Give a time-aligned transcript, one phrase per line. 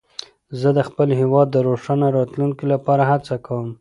[0.59, 3.67] زه د خپل هېواد د روښانه راتلونکي لپاره هڅه کوم.